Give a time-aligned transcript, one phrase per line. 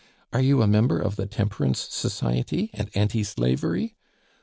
[0.33, 3.95] Are you a member of the Temperance Society and anti slavery?